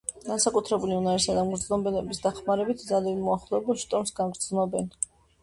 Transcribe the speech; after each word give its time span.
განსაკუთრებული 0.27 0.95
უნარისა 1.01 1.35
და 1.39 1.43
მგრძნობელობის 1.49 2.23
დახმარებით, 2.23 2.81
ძაღლები 2.89 3.27
მოახლოებულ 3.29 3.79
შტორმს 3.85 4.17
გრძნობენ. 4.23 4.91